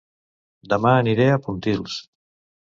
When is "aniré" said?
1.01-1.27